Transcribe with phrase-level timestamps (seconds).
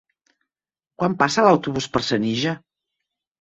[1.01, 2.57] Quan passa l'autobús per Senija?